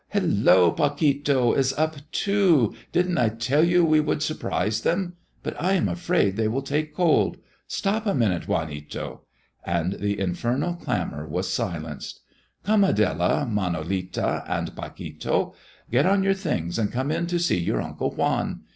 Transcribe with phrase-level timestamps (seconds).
[0.09, 0.71] Hello!
[0.71, 2.73] Paquito is up too.
[2.91, 5.13] Didn't I tell you we should surprise them?
[5.43, 7.37] But I am afraid they will take cold.
[7.67, 9.21] Stop a minute, Juanito!"
[9.63, 12.21] And the infernal clamor was silenced.
[12.63, 15.53] "Come, Adela, Manolita, and Paquito,
[15.91, 18.61] get on your things and come in to see your uncle Juan.